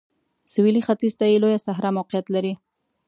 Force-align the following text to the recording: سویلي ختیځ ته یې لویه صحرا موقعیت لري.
سویلي 0.51 0.81
ختیځ 0.87 1.13
ته 1.19 1.25
یې 1.31 1.41
لویه 1.43 1.63
صحرا 1.65 1.89
موقعیت 1.97 2.25
لري. 2.35 2.53